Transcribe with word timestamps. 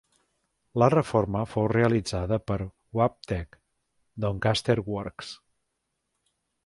La 0.83 0.85
reforma 0.93 1.43
fou 1.51 1.67
realitzada 1.73 2.39
per 2.51 2.57
Wabtec, 3.01 3.59
Doncaster 4.25 4.79
Works. 4.97 5.31